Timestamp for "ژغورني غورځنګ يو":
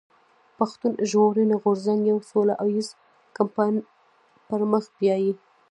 1.09-2.17